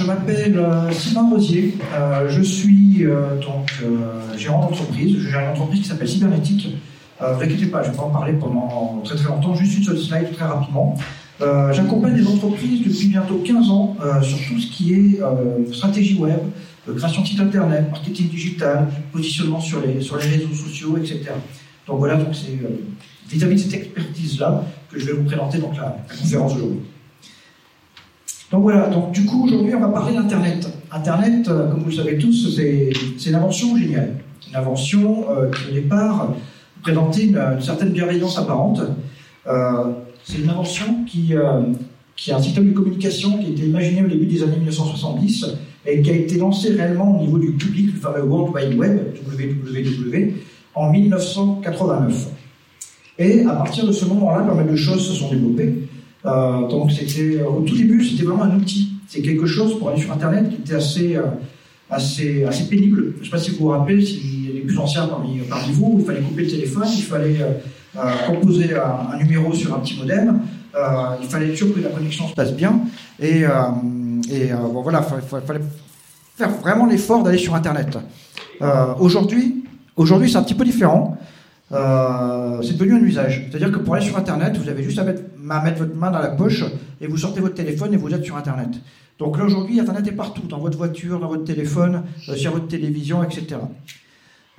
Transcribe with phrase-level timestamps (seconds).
[0.00, 1.74] je m'appelle euh, Sylvain Rosier.
[1.94, 3.04] Euh, je suis
[3.40, 3.72] donc
[4.36, 5.16] gérant d'entreprise.
[5.18, 6.74] Je gère une entreprise qui s'appelle Cybernétique.
[7.20, 9.54] ne vous inquiétez pas, je ne vais pas en parler pendant très très longtemps.
[9.54, 10.96] Juste une seule slide très rapidement.
[11.72, 15.20] J'accompagne des entreprises depuis bientôt 15 ans sur tout ce qui est
[15.72, 16.40] stratégie web,
[16.96, 21.30] création de site internet, marketing digital, positionnement sur les, sur les réseaux sociaux, etc.
[21.86, 22.58] Donc voilà, donc c'est
[23.34, 26.80] vis-à-vis de cette expertise-là que je vais vous présenter donc la, la conférence d'aujourd'hui.
[28.50, 30.68] Donc voilà, donc du coup aujourd'hui on va parler d'Internet.
[30.90, 34.16] Internet, euh, comme vous le savez tous, c'est une invention géniale.
[34.48, 36.34] Une invention euh, qui au départ
[36.82, 38.80] présentait une, certaine bienveillance apparente.
[39.46, 39.92] Euh,
[40.24, 41.32] c'est une invention qui,
[42.16, 45.46] qui a un système de communication qui a été imaginé au début des années 1970
[45.86, 49.14] et qui a été lancé réellement au niveau du public, le fameux World Wide Web,
[49.26, 50.34] WWW,
[50.74, 52.28] en 1989.
[53.18, 55.88] Et à partir de ce moment-là, pas mal de choses se sont développées.
[56.26, 58.92] Euh, donc c'était euh, au tout début, c'était vraiment un outil.
[59.08, 61.22] C'est quelque chose pour aller sur Internet qui était assez euh,
[61.88, 63.14] assez assez pénible.
[63.16, 65.96] Je ne sais pas si vous vous rappelez, a des plus anciens parmi, parmi vous,
[66.00, 67.38] il fallait couper le téléphone, il fallait
[68.26, 70.40] composer un, numéro sur un petit modem,
[71.20, 72.80] il fallait être sûr que la connexion se passe bien.
[73.18, 75.60] Et, et bon voilà, il fallait,
[76.36, 77.98] faire vraiment l'effort d'aller sur Internet.
[79.00, 79.64] aujourd'hui,
[79.96, 81.18] aujourd'hui c'est un petit peu différent.
[81.72, 83.46] Euh, c'est devenu un usage.
[83.48, 85.22] C'est-à-dire que pour aller sur Internet, vous avez juste à mettre,
[85.78, 86.64] votre main dans la poche
[87.00, 88.70] et vous sortez votre téléphone et vous êtes sur Internet.
[89.18, 92.68] Donc là aujourd'hui, Internet est partout, dans votre voiture, dans votre téléphone, euh, sur votre
[92.68, 93.56] télévision, etc.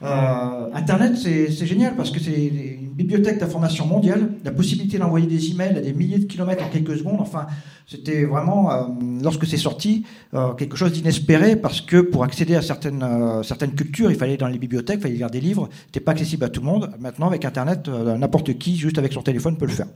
[0.04, 5.78] Euh, Internet, c'est génial parce que c'est bibliothèque d'informations mondiale, la possibilité d'envoyer des emails
[5.78, 7.20] à des milliers de kilomètres en quelques secondes.
[7.20, 7.48] Enfin,
[7.88, 8.84] c'était vraiment, euh,
[9.24, 13.06] lorsque c'est sorti, euh, quelque chose d'inespéré parce que pour accéder à certaines,
[13.44, 15.70] certaines cultures, il fallait aller dans les bibliothèques, il fallait lire des livres.
[15.88, 16.92] C'était pas accessible à tout le monde.
[17.00, 19.88] Maintenant, avec Internet, n'importe qui, juste avec son téléphone, peut le faire.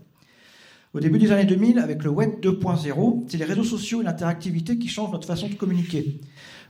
[0.95, 4.77] Au début des années 2000, avec le Web 2.0, c'est les réseaux sociaux et l'interactivité
[4.77, 6.21] qui changent notre façon de communiquer.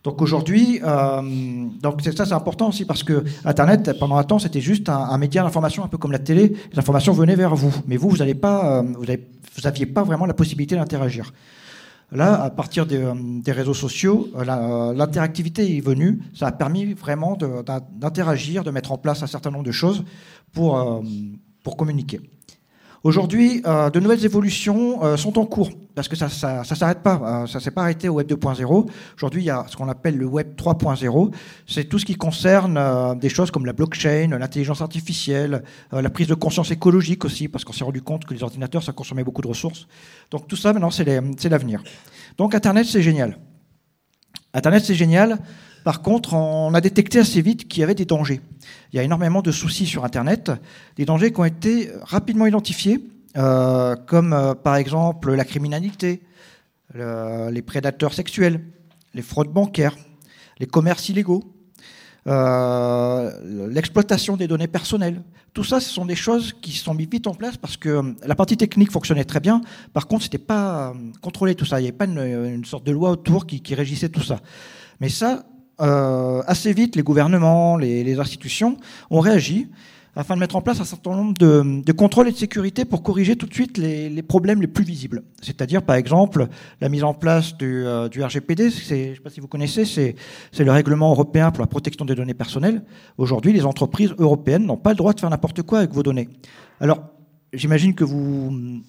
[0.06, 1.22] Donc aujourd'hui, euh,
[1.82, 5.42] donc ça c'est important aussi parce que Internet pendant un temps c'était juste un, média
[5.42, 6.56] d'information un peu comme la télé.
[6.72, 10.28] Les informations venaient vers vous, mais vous vous n'avez pas, euh, vous, n'aviez pas vraiment
[10.28, 11.34] la possibilité d'interagir.
[12.12, 13.04] Là, à partir des,
[13.44, 16.22] des réseaux sociaux, euh, l'interactivité est venue.
[16.36, 20.04] Ça a permis vraiment d'interagir, de, mettre en place un certain nombre de choses
[20.54, 21.02] pour, euh,
[21.64, 22.22] pour communiquer.
[23.06, 27.44] Aujourd'hui, euh, de nouvelles évolutions euh, sont en cours parce que ça ça s'arrête pas,
[27.44, 28.90] euh, ça s'est pas arrêté au web 2.0.
[29.16, 31.32] Aujourd'hui, il y a ce qu'on appelle le web 3.0.
[31.68, 35.62] C'est tout ce qui concerne des choses comme la blockchain, l'intelligence artificielle,
[35.92, 38.92] la prise de conscience écologique aussi parce qu'on s'est rendu compte que les ordinateurs ça
[38.92, 39.86] consommait beaucoup de ressources.
[40.32, 41.06] Donc tout ça maintenant c'est
[41.48, 41.84] l'avenir.
[42.40, 43.38] Donc Internet c'est génial.
[44.56, 45.38] Internet c'est génial
[45.86, 48.42] par contre, on a détecté assez vite qu'il y avait des dangers.
[48.92, 50.52] Il y a énormément de soucis sur Internet,
[50.96, 53.08] des dangers qui ont été rapidement identifiés,
[53.38, 56.24] euh, comme euh, par exemple la criminalité,
[56.96, 58.62] les prédateurs sexuels,
[59.14, 59.96] les fraudes bancaires,
[60.60, 61.44] les commerces illégaux,
[62.26, 65.22] euh, l'exploitation des données personnelles.
[65.54, 68.34] Tout ça, ce sont des choses qui sont mises vite en place parce que la
[68.34, 69.62] partie technique fonctionnait très bien.
[69.94, 71.80] Par contre, c'était pas contrôlé tout ça.
[71.80, 74.40] Il n'y avait pas une, sorte de loi autour qui, qui régissait tout ça.
[75.00, 75.46] Mais ça,
[75.82, 78.78] euh, assez vite, les gouvernements, les, institutions
[79.10, 79.68] ont réagi
[80.18, 83.36] afin de mettre en place un certain nombre de, contrôles et de sécurité pour corriger
[83.36, 85.24] tout de suite les, problèmes les plus visibles.
[85.42, 86.48] C'est-à-dire, par exemple,
[86.80, 90.16] la mise en place du, euh, RGPD, je ne sais pas si vous connaissez, c'est
[90.64, 92.84] le règlement européen pour la protection des données personnelles.
[93.18, 96.30] Aujourd'hui, les entreprises européennes n'ont pas le droit de faire n'importe quoi avec vos données.
[96.80, 97.00] Alors,
[97.52, 98.82] j'imagine que vous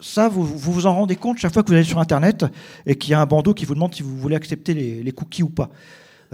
[0.00, 2.46] ça, vous, vous, en rendez compte chaque fois que vous allez sur Internet
[2.86, 5.42] et qu'il y a un bandeau qui vous demande si vous voulez accepter les cookies
[5.42, 5.68] ou pas.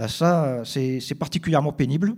[0.07, 2.13] Ça, c'est particulièrement pénible.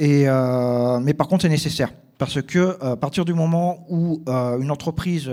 [0.00, 1.92] Euh, mais par contre, c'est nécessaire.
[2.18, 5.30] Parce que euh, à partir du moment où euh, une entreprise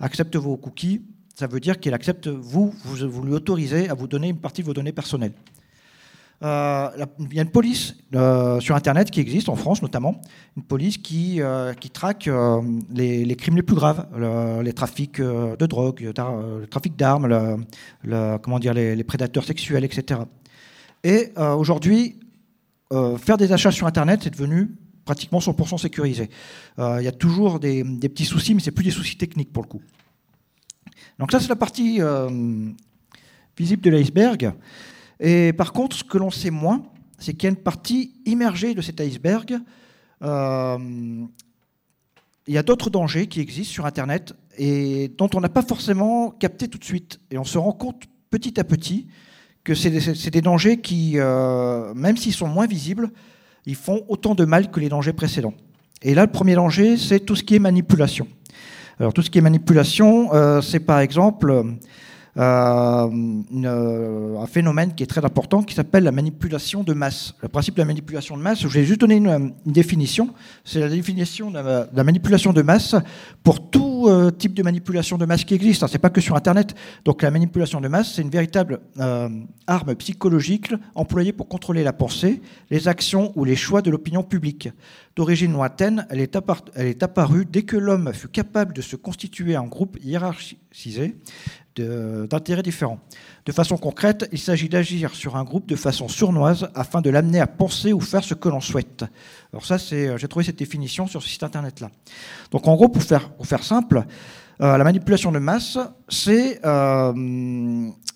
[0.00, 1.02] accepte vos cookies,
[1.34, 4.66] ça veut dire qu'elle accepte, vous, vous, lui autorisez à vous donner une partie de
[4.66, 5.32] vos données personnelles.
[6.42, 6.46] il
[7.32, 7.96] y a une police
[8.60, 10.20] sur Internet qui existe, en France notamment,
[10.56, 11.40] une police qui,
[11.92, 12.30] traque
[12.94, 14.06] les, crimes les plus graves,
[14.62, 17.64] les trafics de drogue, le trafic d'armes,
[18.40, 20.20] comment dire, les, prédateurs sexuels, etc.
[21.04, 22.18] Et euh, aujourd'hui,
[22.92, 24.70] euh, faire des achats sur Internet, c'est devenu
[25.04, 26.30] pratiquement 100% sécurisé.
[26.78, 29.62] Euh, il y a toujours des, petits soucis, mais c'est plus des soucis techniques pour
[29.62, 29.82] le coup.
[31.18, 32.00] Donc ça, c'est la partie
[33.56, 34.54] visible de l'iceberg.
[35.20, 36.82] Et par contre, ce que l'on sait moins,
[37.18, 39.60] c'est qu'il y a une partie immergée de cet iceberg.
[40.22, 41.28] il
[42.48, 46.66] y a d'autres dangers qui existent sur Internet et dont on n'a pas forcément capté
[46.66, 47.20] tout de suite.
[47.30, 49.06] Et on se rend compte petit à petit
[49.64, 49.90] que c'est
[50.30, 53.10] des, dangers qui, euh, même s'ils sont moins visibles,
[53.64, 55.54] ils font autant de mal que les dangers précédents.
[56.02, 58.28] Et là, le premier danger, c'est tout ce qui est manipulation.
[59.00, 61.64] Alors, tout ce qui est manipulation, euh, c'est par exemple
[62.36, 63.10] un
[64.46, 67.34] phénomène qui est très important qui s'appelle la manipulation de masse.
[67.42, 70.30] Le principe de la manipulation de masse, je vais juste donner une, définition.
[70.64, 71.58] C'est la définition de
[71.94, 72.96] la, manipulation de masse
[73.42, 74.08] pour tout
[74.38, 75.86] type de manipulation de masse qui existe.
[75.86, 76.74] Ce n'est pas que sur Internet.
[77.04, 78.80] Donc la manipulation de masse, c'est une véritable
[79.66, 82.40] arme psychologique employée pour contrôler la pensée,
[82.70, 84.68] les actions ou les choix de l'opinion publique.
[85.16, 86.34] D'origine lointaine, elle est,
[87.04, 91.16] apparue dès que l'homme fut capable de se constituer en groupe hiérarchisé
[91.76, 92.98] d'intérêts différents.
[93.46, 97.40] De façon concrète, il s'agit d'agir sur un groupe de façon sournoise afin de l'amener
[97.40, 99.04] à penser ou faire ce que l'on souhaite.
[99.52, 101.90] Alors ça, c'est, j'ai trouvé cette définition sur ce site internet-là.
[102.50, 103.30] Donc en gros, pour faire,
[103.62, 104.04] simple,
[104.60, 105.78] euh, la manipulation de masse,
[106.08, 107.12] c'est euh,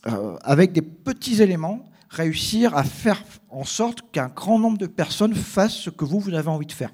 [0.07, 5.35] euh, avec des petits éléments réussir à faire en sorte qu'un grand nombre de personnes
[5.35, 6.91] fassent ce que vous, vous avez envie de faire.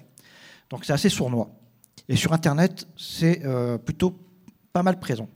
[0.71, 1.51] Donc c'est assez sournois.
[2.09, 4.19] Et sur Internet, c'est euh, plutôt
[4.73, 5.29] pas mal présent.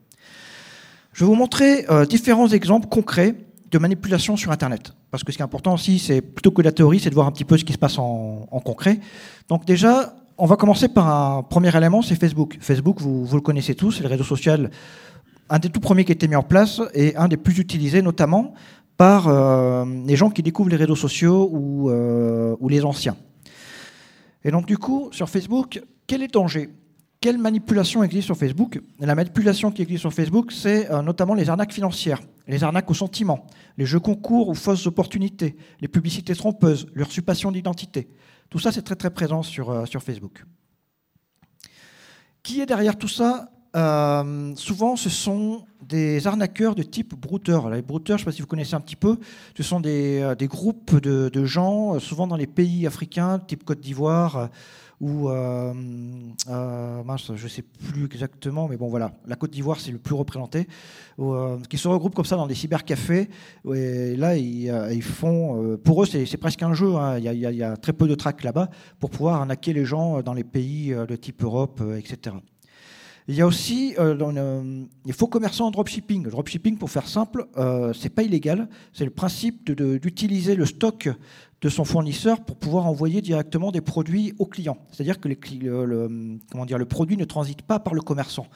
[1.12, 3.34] Je vais vous montrer euh, différents exemples concrets
[3.70, 4.92] de manipulation sur Internet.
[5.10, 7.26] Parce que ce qui est important aussi, c'est plutôt que la théorie, c'est de voir
[7.26, 9.00] un petit peu ce qui se passe en, concret.
[9.48, 12.58] Donc déjà, on va commencer par un premier élément, c'est Facebook.
[12.60, 14.70] Facebook, vous, vous le connaissez tous, c'est le réseau social,
[15.50, 18.02] un des tout premiers qui a été mis en place et un des plus utilisés
[18.02, 18.54] notamment
[18.98, 21.50] par euh, les gens qui découvrent les réseaux sociaux
[21.88, 23.16] euh, ou, les anciens.
[24.44, 26.68] Et donc du coup, sur Facebook, quel est le danger?
[27.20, 28.80] Quelle manipulation existe sur Facebook?
[28.98, 32.94] La manipulation qui existe sur Facebook, c'est euh, notamment les arnaques financières, les arnaques aux
[32.94, 33.46] sentiments,
[33.76, 38.08] les jeux concours ou fausses opportunités, les publicités trompeuses, l'usurpation d'identité.
[38.50, 40.44] Tout ça, c'est très très présent sur Facebook.
[42.42, 43.50] Qui est derrière tout ça?
[43.74, 47.70] Souvent, ce sont des arnaqueurs de type brouteur.
[47.70, 49.16] Les brouteurs, je ne sais pas si vous connaissez un petit peu,
[49.56, 53.80] ce sont des, euh, groupes de, gens, euh, souvent dans les pays africains, type Côte
[53.80, 54.46] d'Ivoire, euh,
[55.00, 55.28] ou
[57.04, 60.16] mince, je ne sais plus exactement, mais bon voilà, la Côte d'Ivoire c'est le plus
[60.16, 60.66] représenté,
[61.70, 63.28] qui se regroupent comme ça dans des cybercafés.
[63.72, 66.96] Et là, ils, font, pour eux c'est presque un jeu.
[66.96, 67.18] Hein.
[67.18, 70.42] Il, y a, très peu de tracks là-bas pour pouvoir arnaquer les gens dans les
[70.42, 72.34] pays de type Europe, etc.
[73.28, 76.24] Il y a aussi euh, les faux commerçants en dropshipping.
[76.24, 78.70] Le dropshipping, pour faire simple, euh, c'est pas illégal.
[78.94, 81.10] C'est le principe d'utiliser le stock
[81.60, 84.78] de son fournisseur pour pouvoir envoyer directement des produits aux clients.
[84.90, 88.46] C'est-à-dire que le produit ne transite pas par le commerçant.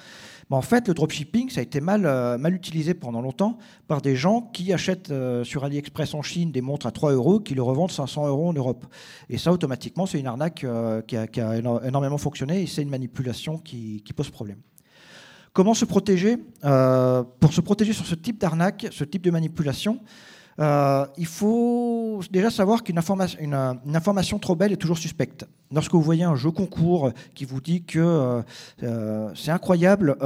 [0.53, 2.03] Mais en fait, le dropshipping, ça a été mal,
[2.39, 3.59] mal utilisé pendant longtemps
[3.89, 5.13] par des gens qui achètent
[5.45, 8.53] sur AliExpress en Chine des montres à 3 euros, qui le revendent 500 euros en
[8.53, 8.85] Europe.
[9.31, 10.67] Et ça, automatiquement, c'est une arnaque
[11.07, 14.59] qui a, énormément fonctionné et c'est une manipulation qui pose problème.
[15.53, 16.39] Comment se protéger?
[16.65, 20.01] Euh, Pour se protéger sur ce type d'arnaque, ce type de manipulation,
[20.59, 25.47] euh, il faut déjà savoir qu'une information, trop belle est toujours suspecte.
[25.73, 28.43] Lorsque vous voyez un jeu concours qui vous dit que
[28.83, 30.17] euh, c'est incroyable,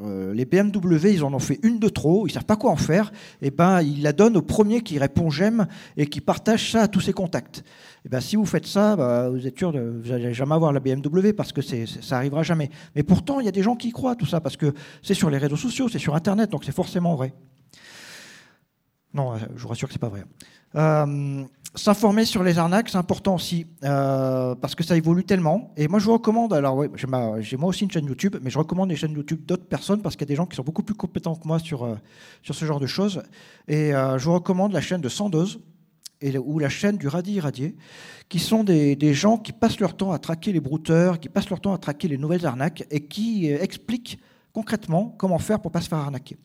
[0.00, 3.12] les BMW, ils en ont fait une de trop, ils savent pas quoi en faire,
[3.40, 6.88] et ben ils la donnent au premier qui répond j'aime et qui partage ça à
[6.88, 7.64] tous ses contacts.
[8.04, 10.72] Et ben si vous faites ça, bah, vous êtes sûr de vous n'allez jamais avoir
[10.72, 12.70] la BMW parce que ça arrivera jamais.
[12.94, 15.30] Mais pourtant, il y a des gens qui croient tout ça parce que c'est sur
[15.30, 17.32] les réseaux sociaux, c'est sur Internet, donc c'est forcément vrai.
[19.16, 20.24] Non, euh, je vous rassure que c'est pas vrai.
[20.74, 21.42] Euh,
[21.74, 25.72] s'informer sur les arnaques, c'est important aussi, euh, parce que ça évolue tellement.
[25.78, 27.06] Et moi, je vous recommande, alors oui, j'ai,
[27.56, 30.26] moi aussi une chaîne YouTube, mais je recommande les chaînes YouTube d'autres personnes, parce qu'il
[30.26, 31.96] y a des gens qui sont beaucoup plus compétents que moi sur,
[32.42, 33.22] sur ce genre de choses.
[33.68, 35.60] Et je vous recommande la chaîne de Sandoz,
[36.20, 37.74] et, ou la chaîne du Radis Irradié,
[38.28, 41.48] qui sont des, des, gens qui passent leur temps à traquer les brouteurs, qui passent
[41.48, 44.18] leur temps à traquer les nouvelles arnaques, et qui expliquent
[44.52, 46.36] concrètement comment faire pour ne pas se faire arnaquer.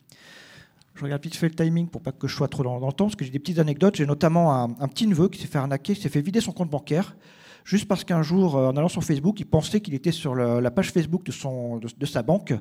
[1.01, 3.05] Je regarde vite fait le timing pour pas que je sois trop dans, le temps,
[3.05, 3.95] parce que j'ai des petites anecdotes.
[3.95, 6.69] J'ai notamment un, petit neveu qui s'est fait arnaquer, qui s'est fait vider son compte
[6.69, 7.17] bancaire,
[7.65, 10.69] juste parce qu'un jour, euh, en allant sur Facebook, il pensait qu'il était sur la
[10.69, 12.53] page Facebook de, son, de, sa banque.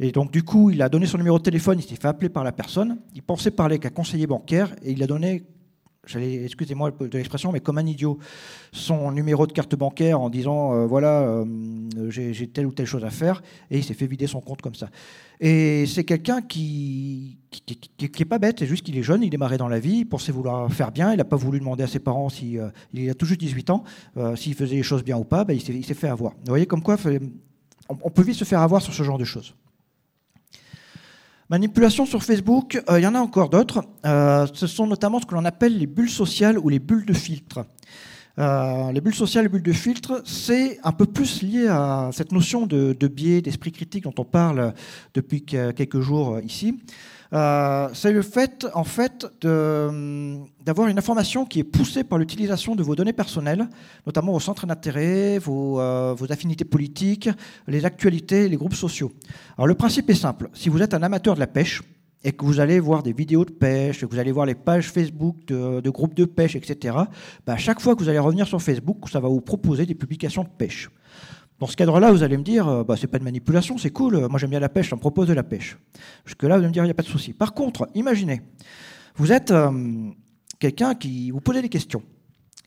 [0.00, 2.30] Et donc, du coup, il a donné son numéro de téléphone, il s'est fait appeler
[2.30, 2.96] par la personne.
[3.14, 5.44] Il pensait parler qu'à conseiller bancaire, et il a donné
[6.14, 8.18] excusez-moi de l'expression, mais comme un idiot,
[8.72, 11.44] son numéro de carte bancaire en disant euh, voilà, euh,
[12.08, 14.74] j'ai telle ou telle chose à faire, et il s'est fait vider son compte comme
[14.74, 14.88] ça.
[15.40, 19.38] Et c'est quelqu'un qui qui, est pas bête, c'est juste qu'il est jeune, il est
[19.38, 21.86] marré dans la vie, il pensait vouloir faire bien, il n'a pas voulu demander à
[21.86, 23.84] ses parents si euh, il a tout juste 18 ans,
[24.34, 26.32] s'il faisait les choses bien ou pas, ben, il s'est fait avoir.
[26.32, 26.96] Vous voyez comme quoi
[27.88, 29.54] on peut vite se faire avoir sur ce genre de choses.
[31.48, 33.84] Manipulation sur Facebook, euh, il y en a encore d'autres.
[34.04, 37.12] Euh, ce sont notamment ce que l'on appelle les bulles sociales ou les bulles de
[37.12, 37.66] filtre.
[38.40, 42.32] Euh, les bulles sociales et bulles de filtre, c'est un peu plus lié à cette
[42.32, 44.74] notion de biais, d'esprit critique dont on parle
[45.14, 46.80] depuis quelques jours ici.
[47.32, 52.82] Euh, c'est le fait, en fait, d'avoir une information qui est poussée par l'utilisation de
[52.82, 53.68] vos données personnelles,
[54.06, 57.28] notamment vos centres d'intérêt, vos, euh, vos, affinités politiques,
[57.66, 59.12] les actualités, les groupes sociaux.
[59.56, 60.50] Alors le principe est simple.
[60.52, 61.82] Si vous êtes un amateur de la pêche,
[62.24, 64.90] et que vous allez voir des vidéos de pêche, que vous allez voir les pages
[64.90, 66.96] Facebook de, groupes de pêche, etc.,
[67.46, 69.94] bah, à chaque fois que vous allez revenir sur Facebook, ça va vous proposer des
[69.94, 70.90] publications de pêche.
[71.58, 74.28] Dans ce cadre-là, vous allez me dire, euh, bah, c'est pas de manipulation, c'est cool,
[74.28, 75.78] moi j'aime bien la pêche, me propose de la pêche.
[76.26, 77.32] Jusque-là, vous allez me dire, il n'y a pas de souci.
[77.32, 78.42] Par contre, imaginez,
[79.16, 79.70] vous êtes euh,
[80.58, 82.02] quelqu'un qui vous posait des questions.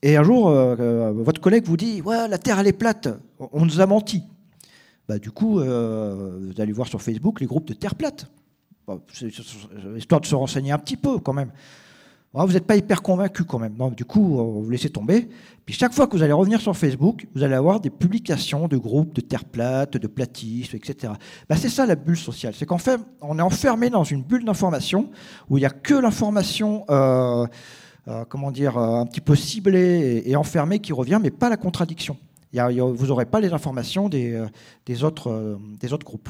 [0.01, 3.65] Et un jour, euh, votre collègue vous dit, ouais, la Terre, elle est plate, on
[3.65, 4.24] nous a menti.
[5.08, 8.27] Bah, du coup, vous allez voir sur Facebook les groupes de Terre plate.
[9.98, 11.51] histoire de se renseigner un petit peu quand même.
[12.36, 13.74] Ah, vous n'êtes pas hyper convaincu quand même.
[13.74, 15.27] Donc, du coup, vous laissez tomber.
[15.65, 18.77] Puis chaque fois que vous allez revenir sur Facebook, vous allez avoir des publications de
[18.77, 21.13] groupes de terre plate, de platistes, etc.
[21.50, 22.53] Bah, c'est ça la bulle sociale.
[22.55, 25.09] C'est qu'en fait, on est enfermé dans une bulle d'information
[25.50, 27.48] où il n'y a que l'information, euh,
[28.07, 31.57] euh, comment dire, euh, un petit peu ciblée et, enfermée qui revient, mais pas la
[31.57, 32.15] contradiction.
[32.53, 35.31] vous n'aurez pas les informations des autres
[36.03, 36.29] groupes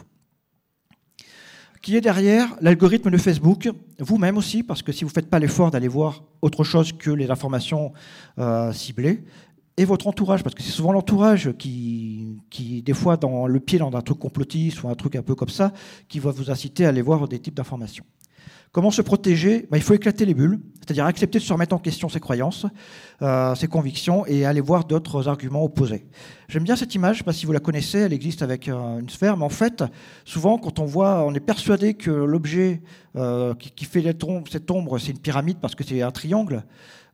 [1.81, 3.69] qui est derrière l'algorithme de Facebook,
[3.99, 7.11] vous-même aussi, parce que si vous ne faites pas l'effort d'aller voir autre chose que
[7.11, 7.93] les informations
[8.37, 9.23] euh, ciblées,
[9.77, 13.79] et votre entourage, parce que c'est souvent l'entourage qui, qui, des fois, dans le pied
[13.79, 15.71] dans un truc complotiste ou un truc un peu comme ça,
[16.09, 18.03] qui va vous inciter à aller voir des types d'informations.
[18.71, 19.67] Comment se protéger?
[19.71, 22.67] Bah, Il faut éclater les bulles, c'est-à-dire accepter de se remettre en question ses croyances,
[23.23, 26.05] euh, ses convictions et aller voir d'autres arguments opposés.
[26.47, 28.67] J'aime bien cette image, je ne sais pas si vous la connaissez, elle existe avec
[28.67, 29.83] euh, une sphère, mais en fait,
[30.23, 32.81] souvent quand on voit, on est persuadé que l'objet
[33.15, 36.63] euh, qui, fait cette ombre, c'est une pyramide parce que c'est un triangle.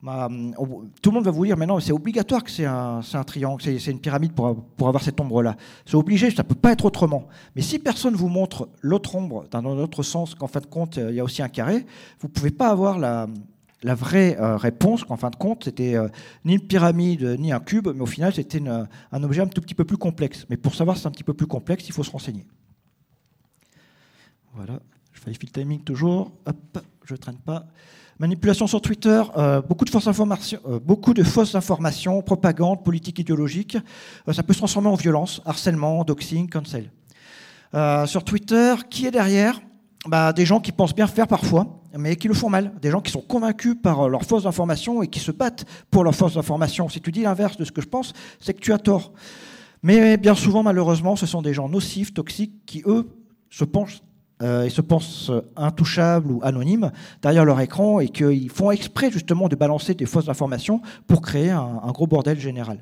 [0.02, 3.92] Tout le monde va vous dire, mais non, c'est obligatoire que c'est un, triangle, c'est
[3.92, 4.48] une pyramide pour,
[4.88, 5.56] avoir cette ombre-là.
[5.86, 7.28] C'est obligé, ça ne peut pas être autrement.
[7.56, 10.98] Mais si personne vous montre l'autre ombre dans un autre sens, qu'en fin de compte,
[10.98, 11.86] il y a aussi un carré,
[12.20, 13.28] vous ne pouvez pas avoir la,
[13.84, 16.08] vraie euh, réponse, qu'en fin de compte, c'était euh,
[16.44, 19.75] ni une pyramide, ni un cube, mais au final, c'était un objet un tout petit
[19.75, 20.46] peu plus complexe.
[20.50, 22.46] Mais pour savoir si c'est un petit peu plus complexe, il faut se renseigner.
[24.56, 24.80] Voilà,
[25.12, 26.32] je fais le timing toujours.
[26.46, 27.68] Hop, je ne traîne pas.
[28.17, 33.19] Manipulation sur Twitter, euh, beaucoup, de fausses informations, euh, beaucoup de fausses informations, propagande, politique
[33.19, 33.77] idéologique.
[34.29, 36.91] Euh, ça peut se transformer en violence, harcèlement, doxing, cancel.
[38.05, 39.60] sur Twitter, qui est derrière?
[40.07, 42.72] Bah, Des gens qui pensent bien faire parfois, mais qui le font mal.
[42.81, 46.15] Des gens qui sont convaincus par leurs fausses informations et qui se battent pour leurs
[46.15, 46.88] fausses informations.
[46.88, 49.12] Si tu dis l'inverse de ce que je pense, c'est que tu as tort.
[49.84, 53.10] Mais bien souvent, malheureusement, ce sont des gens nocifs, toxiques, qui, eux,
[53.50, 54.01] se penchent
[54.42, 59.48] euh, ils se pensent intouchables ou anonymes derrière leur écran et qu'ils font exprès justement
[59.48, 62.80] de balancer des fausses informations pour créer un, gros bordel général.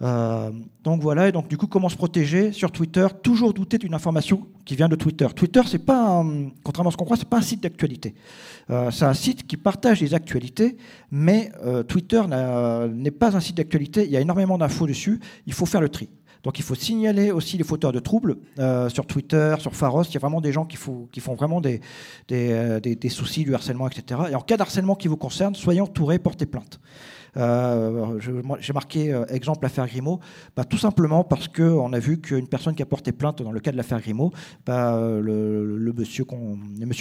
[0.00, 0.50] Euh,
[0.84, 4.46] donc voilà, et donc du coup, comment se protéger sur Twitter Toujours douter d'une information
[4.64, 5.26] qui vient de Twitter.
[5.34, 6.24] Twitter, c'est pas,
[6.62, 8.14] contrairement à ce qu'on croit, c'est pas un site d'actualité.
[8.70, 10.76] Euh, c'est un site qui partage les actualités,
[11.10, 11.52] mais
[11.88, 12.22] Twitter
[12.90, 14.04] n'est pas un site d'actualité.
[14.06, 15.20] Il y a énormément d'infos dessus.
[15.46, 16.08] Il faut faire le tri.
[16.44, 20.04] Donc il faut signaler aussi les fauteurs de troubles euh, sur Twitter, sur Pharos.
[20.04, 24.20] Il y a vraiment des gens qui, font vraiment euh, des, soucis, du harcèlement, etc.
[24.30, 26.80] Et en cas d'harcèlement qui vous concerne, soyez entourés, portez plainte.
[27.36, 28.18] Euh,
[28.60, 30.18] j'ai marqué exemple l'affaire Grimaud,
[30.56, 33.60] bah, tout simplement parce qu'on a vu qu'une personne qui a porté plainte dans le
[33.60, 34.32] cas de l'affaire Grimaud,
[34.64, 36.24] bah, le, monsieur,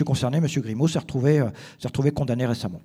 [0.03, 1.41] concerné, monsieur Grimaud, s'est retrouvé,
[1.83, 2.81] retrouvé condamné récemment.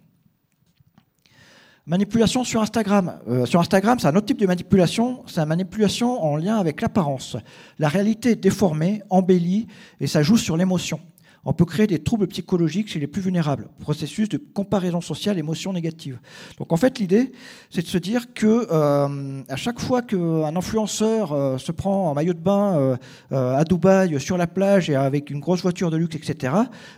[1.87, 3.19] Manipulation sur Instagram.
[3.27, 5.25] Euh, sur Instagram, c'est un autre type de manipulation.
[5.27, 7.37] C'est une manipulation en lien avec l'apparence.
[7.81, 9.67] La réalité est déformée, embellie,
[9.99, 11.01] et ça joue sur l'émotion
[11.45, 15.73] on peut créer des troubles psychologiques chez les plus vulnérables, processus de comparaison sociale, émotion
[15.73, 16.21] négative.
[16.59, 17.33] Donc en fait, l'idée,
[17.71, 22.15] c'est de se dire que euh, à chaque fois qu'un influenceur euh, se prend en
[22.15, 22.97] maillot de bain
[23.33, 26.55] euh, à Dubaï, sur la plage et avec une grosse voiture de luxe, etc.,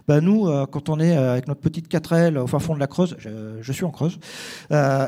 [0.06, 3.16] bah nous, quand on est avec notre petite 4L au fin fond de la Creuse,
[3.18, 4.18] je, suis en Creuse,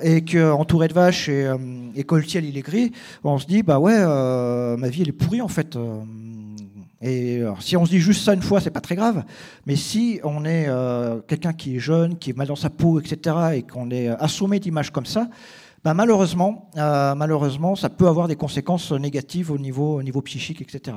[0.03, 1.51] et qu'entouré de vaches et,
[1.95, 2.93] et que le ciel il est gris,
[3.25, 3.99] on se dit, bah ouais,
[4.77, 5.77] ma vie elle est pourrie en fait
[7.03, 9.25] et si on se dit juste ça une fois, c'est pas très grave.
[9.67, 13.01] Mais si on est euh, quelqu'un qui est jeune, qui est mal dans sa peau,
[13.01, 15.29] etc., et qu'on est assommé d'images comme ça,
[15.85, 20.63] ben malheureusement, euh, malheureusement, ça peut avoir des conséquences négatives au niveau, au niveau psychique,
[20.63, 20.97] etc.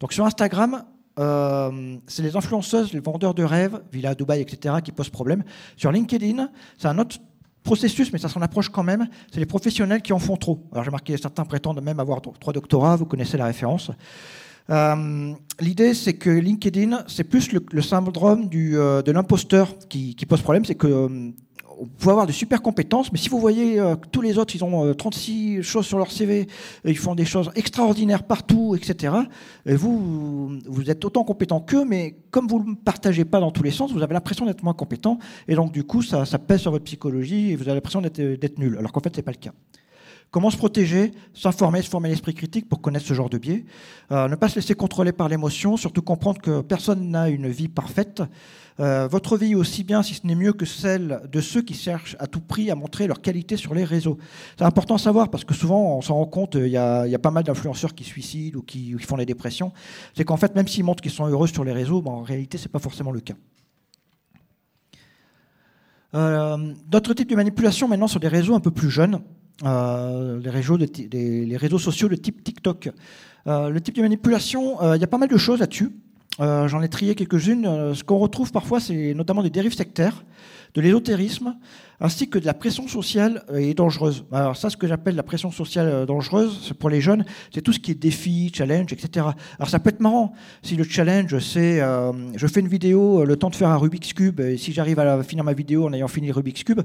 [0.00, 0.84] Donc sur Instagram,
[1.18, 5.42] euh, c'est les influenceuses, les vendeurs de rêves, Villa Dubaï, etc., qui posent problème.
[5.76, 6.48] Sur LinkedIn,
[6.78, 7.18] c'est un autre
[7.62, 9.08] processus, mais ça s'en approche quand même.
[9.32, 10.64] C'est les professionnels qui en font trop.
[10.72, 13.90] Alors j'ai marqué, certains prétendent même avoir trois doctorats, vous connaissez la référence.
[14.70, 20.64] Euh, l'idée, c'est que LinkedIn, c'est plus le, syndrome euh, de l'imposteur qui, pose problème.
[20.64, 21.08] C'est que euh,
[21.78, 24.62] vous pouvez avoir de super compétences, mais si vous voyez que tous les autres, ils
[24.62, 26.46] ont 36 choses sur leur CV,
[26.84, 29.12] ils font des choses extraordinaires partout, etc.
[29.66, 33.64] Et vous, vous êtes autant compétent qu'eux, mais comme vous ne partagez pas dans tous
[33.64, 35.18] les sens, vous avez l'impression d'être moins compétent,
[35.48, 38.58] et donc du coup, ça, ça, pèse sur votre psychologie, et vous avez l'impression d'être
[38.58, 39.52] nul, alors qu'en fait, ce n'est pas le cas.
[40.34, 43.64] Comment se protéger, s'informer, se former l'esprit critique pour connaître ce genre de biais.
[44.10, 47.68] Euh, ne pas se laisser contrôler par l'émotion, surtout comprendre que personne n'a une vie
[47.68, 48.20] parfaite.
[48.80, 52.16] Euh, votre vie aussi bien, si ce n'est mieux que celle de ceux qui cherchent
[52.18, 54.18] à tout prix à montrer leur qualité sur les réseaux.
[54.58, 57.30] C'est important à savoir parce que souvent on s'en rend compte, il y, a, pas
[57.30, 59.72] mal d'influenceurs qui suicident ou qui, font des dépressions.
[60.16, 62.58] C'est qu'en fait, même s'ils montrent qu'ils sont heureux sur les réseaux, ben, en réalité,
[62.58, 63.34] ce n'est pas forcément le cas.
[66.14, 69.20] Euh, d'autres types de manipulation maintenant sur des réseaux un peu plus jeunes,
[69.62, 72.90] euh, les, réseaux les, réseaux sociaux de type TikTok.
[73.46, 75.90] le type de manipulation, il y a pas mal de choses là-dessus.
[76.40, 77.66] Euh, j'en ai trié quelques-unes.
[77.66, 80.24] Euh, ce qu'on retrouve parfois, c'est notamment des dérives sectaires,
[80.74, 81.56] de l'ésotérisme,
[82.00, 84.24] ainsi que de la pression sociale euh, et dangereuse.
[84.32, 87.78] Alors ça, ce que j'appelle la pression sociale dangereuse, pour les jeunes, c'est tout ce
[87.78, 89.26] qui est défi, challenge, etc.
[89.58, 90.32] Alors ça peut être marrant
[90.62, 94.40] si le challenge, c'est je fais une vidéo, le temps de faire un Rubik's Cube,
[94.40, 96.80] et si j'arrive à finir ma vidéo en ayant fini le Rubik's Cube,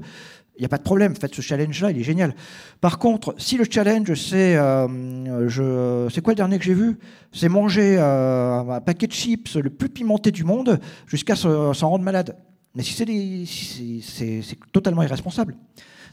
[0.60, 2.34] il n'y a pas de problème, faites ce challenge-là, il est génial.
[2.82, 4.56] Par contre, si le challenge, c'est.
[4.56, 6.98] Euh, c'est quoi le dernier que j'ai vu?
[7.32, 12.04] C'est manger euh, un paquet de chips le plus pimenté du monde jusqu'à s'en rendre
[12.04, 12.36] malade.
[12.74, 15.56] Mais si c'est totalement irresponsable.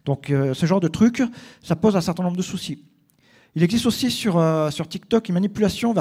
[0.06, 1.22] Donc, euh, ce genre de truc,
[1.62, 2.86] ça pose un certain nombre de soucis.
[3.58, 5.92] Il existe aussi sur, euh, sur TikTok une manipulation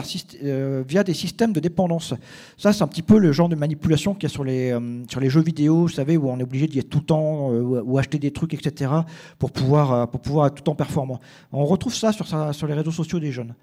[0.45, 2.13] euh, via des systèmes de dépendance.
[2.59, 5.03] Ça, c'est un petit peu le genre de manipulation qu'il y a sur les, euh,
[5.09, 7.49] sur les jeux vidéo, vous savez, où on est obligé d'y être tout le temps,
[7.49, 8.91] ou acheter des trucs, etc.,
[9.39, 11.19] pour pouvoir, pour pouvoir être tout le temps performant.
[11.51, 13.55] On retrouve ça sur, sur les réseaux sociaux des jeunes.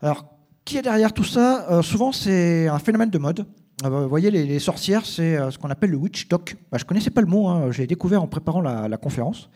[0.00, 0.26] Alors,
[0.64, 1.82] qui est derrière tout ça?
[1.82, 3.44] Souvent, c'est un phénomène de mode.
[3.82, 6.56] Vous voyez, les, sorcières, c'est ce qu'on appelle le witch talk.
[6.70, 9.48] Bah, je ne connaissais pas le mot, hein, j'ai découvert en préparant la, conférence.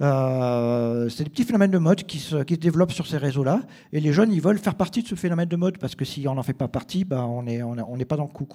[0.00, 3.62] Euh, c'est des petits phénomènes de mode qui se, développent sur ces réseaux-là.
[3.92, 6.26] Et les jeunes, ils veulent faire partie de ce phénomène de mode parce que si
[6.26, 8.48] on n'en fait pas partie, bah, on n'est pas dans le coup.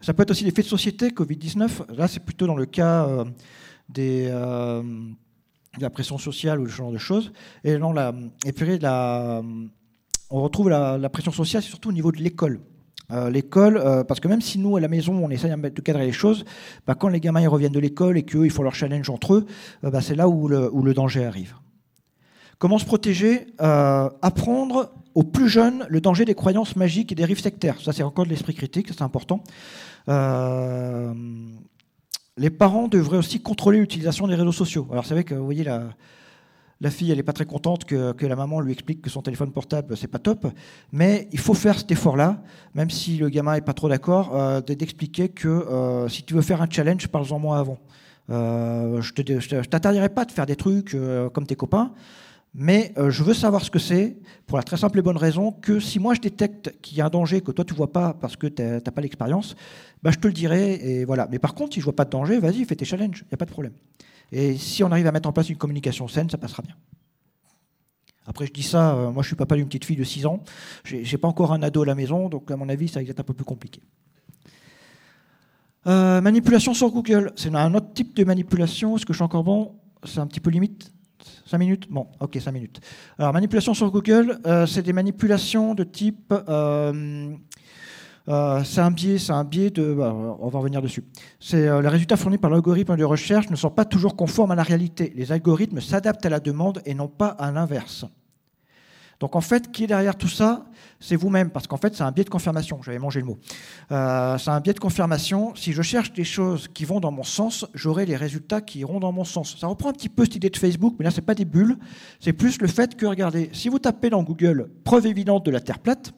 [0.00, 1.94] Ça peut être aussi l'effet de société, Covid-19.
[1.94, 3.24] Là, c'est plutôt dans le cas euh,
[3.98, 7.32] euh, de la pression sociale ou ce genre de choses.
[7.64, 7.94] Et, non,
[8.54, 8.78] puis,
[10.28, 12.60] on retrouve la pression sociale, surtout au niveau de l'école.
[13.12, 16.06] Euh, l'école, euh, parce que même si nous, à la maison, on essaye de cadrer
[16.06, 16.44] les choses,
[16.86, 19.46] bah, quand les gamins reviennent de l'école et qu'eux, ils font leur challenge entre eux,
[19.84, 21.54] euh, bah, c'est là où le, où le, danger arrive.
[22.58, 27.40] Comment se protéger Apprendre aux plus jeunes le danger des croyances magiques et des rives
[27.40, 27.80] sectaires.
[27.80, 29.44] Ça, c'est encore de l'esprit critique, c'est important.
[30.08, 30.14] les
[32.50, 34.88] parents devraient aussi contrôler l'utilisation des réseaux sociaux.
[34.90, 35.90] Alors, c'est vrai que, vous voyez, la,
[36.80, 39.50] la fille, elle n'est pas très contente que, la maman lui explique que son téléphone
[39.50, 40.46] portable, c'est pas top.
[40.92, 42.42] Mais il faut faire cet effort-là,
[42.74, 46.42] même si le gamin n'est pas trop d'accord, euh, d'expliquer que euh, si tu veux
[46.42, 47.78] faire un challenge, parle-en moi avant.
[48.28, 50.96] Euh, je ne t'interdirai pas de faire des trucs
[51.32, 51.92] comme tes copains,
[52.54, 55.78] mais je veux savoir ce que c'est, pour la très simple et bonne raison que
[55.80, 58.36] si moi je détecte qu'il y a un danger que toi tu vois pas parce
[58.36, 59.54] que tu n'as pas l'expérience,
[60.02, 60.74] bah, je te le dirai.
[60.74, 61.28] Et voilà.
[61.30, 63.34] Mais par contre, si je vois pas de danger, vas-y, fais tes challenges, il n'y
[63.34, 63.72] a pas de problème.
[64.32, 66.76] Et si on arrive à mettre en place une communication saine, ça passera bien.
[68.26, 70.42] Après, je dis ça, euh, moi je suis papa d'une petite fille de 6 ans,
[70.84, 73.20] j'ai pas encore un ado à la maison, donc à mon avis, ça va être
[73.20, 73.80] un peu plus compliqué.
[75.86, 78.96] Euh, manipulation sur Google, c'est un autre type de manipulation.
[78.96, 79.76] Est-ce que je suis encore bon?
[80.02, 80.92] C'est un petit peu limite
[81.46, 81.86] 5 minutes?
[81.88, 82.80] Bon, ok, 5 minutes.
[83.18, 86.34] Alors, manipulation sur Google, euh, c'est des manipulations de type
[88.28, 89.94] euh, c'est un biais, c'est un biais de.
[89.94, 91.04] Bah, on va revenir dessus.
[91.38, 94.54] C'est euh, les résultats fournis par l'algorithme de recherche ne sont pas toujours conformes à
[94.56, 95.12] la réalité.
[95.14, 98.04] Les algorithmes s'adaptent à la demande et non pas à l'inverse.
[99.20, 100.66] Donc en fait, qui est derrière tout ça?
[100.98, 102.80] C'est vous-même, parce qu'en fait, c'est un biais de confirmation.
[102.82, 103.38] J'avais mangé le mot.
[103.92, 105.54] Euh, c'est un biais de confirmation.
[105.54, 109.00] Si je cherche des choses qui vont dans mon sens, j'aurai les résultats qui iront
[109.00, 109.56] dans mon sens.
[109.58, 111.78] Ça reprend un petit peu cette idée de Facebook, mais là, c'est pas des bulles.
[112.20, 115.60] C'est plus le fait que, regardez, si vous tapez dans Google preuve évidente de la
[115.60, 116.12] Terre plate,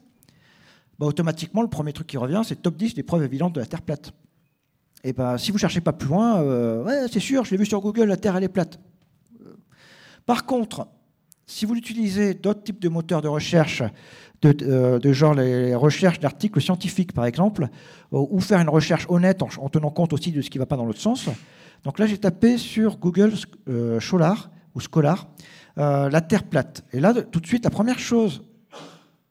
[0.99, 3.65] bah, automatiquement, le premier truc qui revient, c'est top 10 des preuves évidentes de la
[3.65, 4.11] Terre plate.
[5.05, 7.79] Et ben, si vous cherchez pas plus loin, euh, c'est sûr, je l'ai vu sur
[7.79, 8.79] Google, la Terre, elle est plate.
[10.25, 10.87] Par contre,
[11.45, 13.81] si vous utilisez d'autres types de moteurs de recherche,
[14.41, 17.69] de, euh, genre les recherches d'articles scientifiques, par exemple,
[18.11, 20.75] ou faire une recherche honnête en, tenant compte aussi de ce qui ne va pas
[20.75, 21.29] dans l'autre sens.
[21.85, 23.31] Donc là, j'ai tapé sur Google
[23.69, 25.29] euh, Scholar ou Scholar,
[25.77, 26.83] la Terre plate.
[26.91, 28.43] Et là, tout de suite, la première chose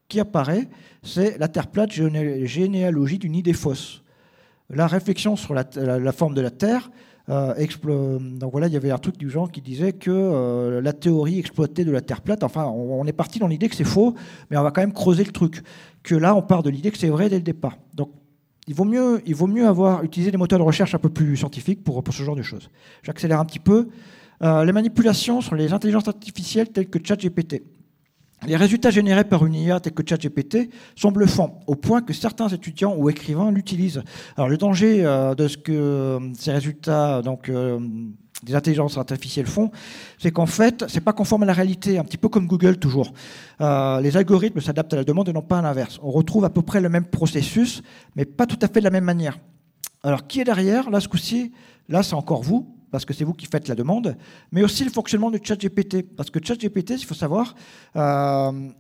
[0.09, 0.69] qui apparaît,
[1.03, 4.03] c'est la Terre plate, généalogie d'une idée fausse.
[4.71, 6.91] La réflexion sur la, forme de la Terre,
[7.31, 7.55] euh,
[8.39, 11.39] donc voilà, il y avait un truc du genre qui disait que euh, la théorie
[11.39, 14.15] exploitée de la Terre plate, enfin, on, est parti dans l'idée que c'est faux,
[14.51, 15.63] mais on va quand même creuser le truc.
[16.03, 17.77] Que là, on part de l'idée que c'est vrai dès le départ.
[17.95, 18.11] Donc,
[18.67, 21.37] il vaut mieux, il vaut mieux avoir utilisé des moteurs de recherche un peu plus
[21.37, 22.71] scientifiques pour, pour ce genre de choses.
[23.03, 23.89] J'accélère un petit peu.
[24.43, 27.63] Euh, les manipulations sur les intelligences artificielles telles que ChatGPT.
[28.47, 32.49] Les résultats générés par une IA telle que ChatGPT sont bluffants, au point que certains
[32.49, 34.03] étudiants ou écrivains l'utilisent.
[34.37, 37.81] Alors le danger euh, de ce que euh, ces résultats donc, euh,
[38.45, 39.73] des intelligences artificielles font,
[40.19, 43.13] c'est qu'en fait, c'est pas conforme à la réalité, un petit peu comme Google toujours.
[43.59, 45.99] Les algorithmes s'adaptent à la demande et non pas à l'inverse.
[46.05, 47.83] On retrouve à peu près le même processus,
[48.15, 49.41] mais pas tout à fait de la même manière.
[50.05, 50.89] Alors, qui est derrière?
[50.91, 51.53] Là, ce coup-ci,
[51.89, 54.17] là, c'est encore vous, parce que c'est vous qui faites la demande,
[54.53, 56.03] mais aussi le fonctionnement de ChatGPT.
[56.17, 57.55] Parce que ChatGPT, il faut savoir,
[57.97, 58.71] euh,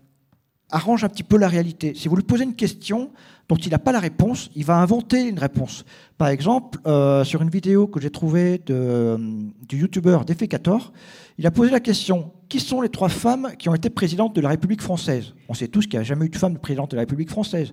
[0.71, 1.94] arrange un petit peu la réalité.
[1.94, 3.11] Si vous lui posez une question
[3.49, 5.85] dont il n'a pas la réponse, il va inventer une réponse.
[6.18, 9.18] Par exemple, euh, sur une vidéo que j'ai trouvée de,
[9.66, 10.92] du youtubeur Defecator,
[11.38, 14.40] il a posé la question qui sont les trois femmes qui ont été présidentes de
[14.40, 15.35] la République française?
[15.49, 17.31] On sait tous qu'il n'y a jamais eu de femme de présidente de la République
[17.31, 17.73] française.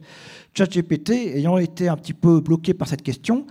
[0.53, 3.45] ChatGPT, ayant été un petit peu bloqué par cette question,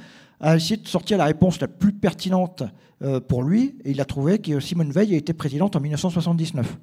[0.45, 2.65] a essayé de sortir la réponse la plus pertinente
[3.03, 6.67] euh, pour lui, et il a trouvé que Simone Veil a été présidente en 1979.
[6.67, 6.79] Vous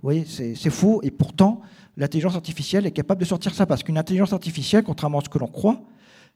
[0.00, 1.60] voyez, c'est faux, et pourtant,
[1.98, 5.38] l'intelligence artificielle est capable de sortir ça, parce qu'une intelligence artificielle, contrairement à ce que
[5.38, 5.82] l'on croit,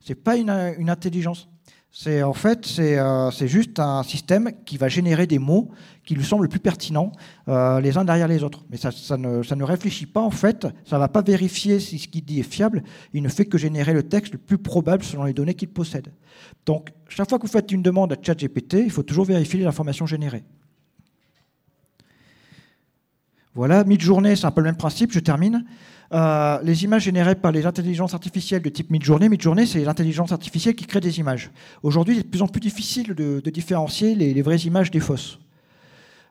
[0.01, 1.49] c'est pas une, intelligence.
[1.98, 5.70] C'est en fait, euh, c'est juste un système qui va générer des mots
[6.04, 7.11] qui lui semblent plus pertinents
[7.48, 8.66] euh, les uns derrière les autres.
[8.68, 12.22] Mais ça, ne, réfléchit pas en fait, ça ne va pas vérifier si ce qu'il
[12.22, 12.82] dit est fiable,
[13.14, 16.12] il ne fait que générer le texte le plus probable selon les données qu'il possède.
[16.66, 19.66] Donc, chaque fois que vous faites une demande à ChatGPT, il faut toujours vérifier les
[19.66, 20.44] informations générées.
[23.54, 25.64] Voilà, Midjourney, c'est un peu le même principe, je termine.
[26.12, 30.75] Euh, les images générées par les intelligences artificielles de type Midjourney, Midjourney, c'est l'intelligence artificielle
[30.75, 31.51] qui crée des images.
[31.83, 35.38] Aujourd'hui, il est de plus en plus difficile de, différencier les, vraies images des fausses.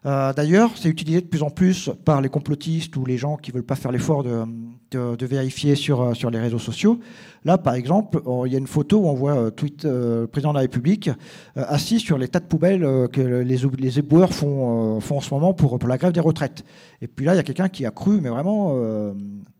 [0.06, 3.52] Euh, d'ailleurs, c'est utilisé de plus en plus par les complotistes ou les gens qui
[3.52, 7.00] ne veulent pas faire l'effort de, vérifier sur, euh, sur les réseaux sociaux.
[7.44, 10.52] Là, par exemple, il y a une photo où on voit euh, tweet, le président
[10.52, 11.10] de la République
[11.56, 15.89] assis sur les tas de poubelles que les, éboueurs font, en ce moment pour, pour
[15.89, 16.63] la grève des retraites.
[17.02, 18.76] Et puis là, il y a quelqu'un qui a cru, mais vraiment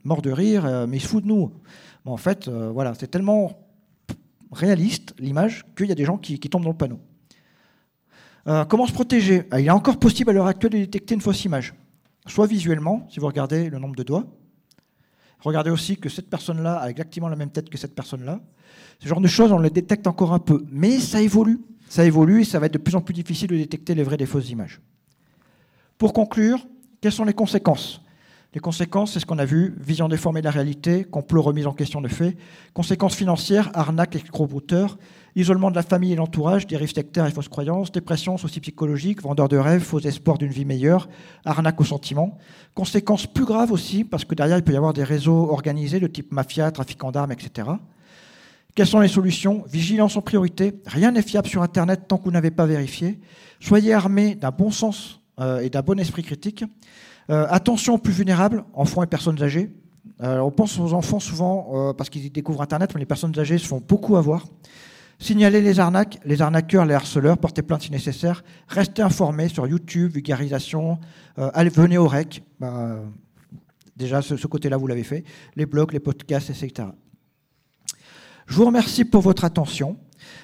[0.03, 1.51] mort de rire, mais il se fout de nous.
[2.05, 3.51] en fait, voilà, c'est tellement
[4.51, 6.99] réaliste l'image qu'il y a des gens qui tombent dans le panneau.
[8.47, 11.21] Euh, comment se protéger ah, Il est encore possible à l'heure actuelle de détecter une
[11.21, 11.73] fausse image.
[12.27, 14.25] Soit visuellement, si vous regardez le nombre de doigts.
[15.39, 18.39] Regardez aussi que cette personne-là a exactement la même tête que cette personne-là.
[18.99, 20.63] Ce genre de choses, on les détecte encore un peu.
[20.71, 21.60] Mais ça évolue.
[21.88, 24.17] Ça évolue et ça va être de plus en plus difficile de détecter les vraies
[24.17, 24.81] des fausses images.
[25.97, 26.65] Pour conclure,
[26.99, 28.01] quelles sont les conséquences
[28.55, 31.73] Les conséquences, c'est ce qu'on a vu, vision déformée de la réalité, complot remise en
[31.73, 32.37] question de faits,
[32.73, 34.97] conséquences financières, arnaque, escroc-brouteur,
[35.37, 39.49] Isolement de la famille et l'entourage, dérives sectaires et fausses croyances, dépression aussi psychologique, vendeur
[39.49, 41.09] de rêves, faux espoirs d'une vie meilleure,
[41.43, 42.37] arnaque aux sentiments.
[42.73, 46.07] Conséquences plus graves aussi, parce que derrière, il peut y avoir des réseaux organisés de
[46.07, 47.67] type mafia, trafiquants d'armes, etc.
[48.75, 49.65] Quelles sont les solutions?
[49.67, 50.79] Vigilance en priorité.
[50.85, 53.19] Rien n'est fiable sur Internet tant que vous n'avez pas vérifié.
[53.59, 56.63] Soyez armés d'un bon sens euh, et d'un bon esprit critique.
[57.29, 59.71] Euh, attention aux plus vulnérables, enfants et personnes âgées.
[60.21, 63.67] Euh, on pense aux enfants souvent parce qu'ils découvrent Internet, mais les personnes âgées se
[63.67, 64.45] font beaucoup avoir.
[65.19, 70.11] Signalez les arnaques, les arnaqueurs, les harceleurs, portez plainte si nécessaire, restez informés sur YouTube,
[70.13, 70.99] vulgarisation,
[71.39, 72.99] euh, allez, venez au REC, bah,
[73.95, 75.23] déjà ce, côté-là vous l'avez fait,
[75.55, 76.89] les blogs, les podcasts, etc.
[78.45, 79.97] Je vous remercie pour votre attention.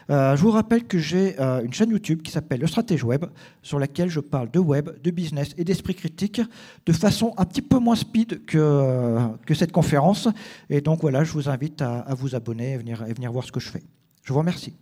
[0.10, 3.26] Euh, je vous rappelle que j'ai euh, une chaîne YouTube qui s'appelle Le Stratège Web,
[3.62, 6.42] sur laquelle je parle de web, de business et d'esprit critique
[6.86, 10.28] de façon un petit peu moins speed que, que cette conférence.
[10.70, 13.60] Et donc voilà, je vous invite à, vous abonner et et venir voir ce que
[13.60, 13.84] je fais.
[14.24, 14.74] Je vous remercie.